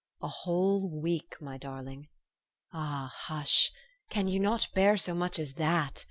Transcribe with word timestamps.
''A 0.23 0.27
whole 0.27 0.89
week, 0.89 1.35
my 1.39 1.59
darling. 1.59 2.07
Ah, 2.73 3.13
hush! 3.25 3.71
Can 4.09 4.27
you 4.27 4.39
not 4.39 4.67
bear 4.73 4.97
so 4.97 5.13
much 5.13 5.37
as 5.37 5.53
that? 5.53 5.99